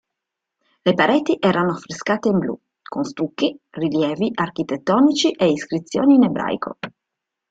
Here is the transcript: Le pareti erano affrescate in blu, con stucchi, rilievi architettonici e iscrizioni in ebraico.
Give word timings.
Le 0.81 0.93
pareti 0.95 1.37
erano 1.39 1.73
affrescate 1.73 2.29
in 2.29 2.39
blu, 2.39 2.59
con 2.81 3.03
stucchi, 3.03 3.55
rilievi 3.69 4.31
architettonici 4.33 5.29
e 5.29 5.47
iscrizioni 5.51 6.15
in 6.15 6.23
ebraico. 6.23 6.77